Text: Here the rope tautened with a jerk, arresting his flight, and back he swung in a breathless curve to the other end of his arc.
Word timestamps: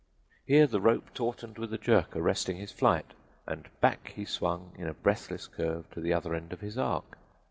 Here 0.47 0.65
the 0.65 0.81
rope 0.81 1.13
tautened 1.13 1.59
with 1.59 1.71
a 1.71 1.77
jerk, 1.77 2.15
arresting 2.15 2.57
his 2.57 2.71
flight, 2.71 3.13
and 3.45 3.69
back 3.81 4.13
he 4.15 4.25
swung 4.25 4.71
in 4.75 4.87
a 4.87 4.95
breathless 4.95 5.45
curve 5.45 5.91
to 5.91 6.01
the 6.01 6.11
other 6.11 6.33
end 6.33 6.51
of 6.51 6.61
his 6.61 6.75
arc. 6.75 7.19